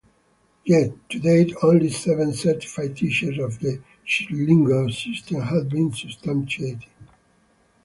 [0.65, 6.87] Yet, to date, only seven certified teachers of the Schillinger System have been substantiated.